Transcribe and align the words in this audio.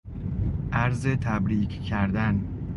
عرض 0.71 1.07
تبریک 1.07 1.81
کردن 1.81 2.43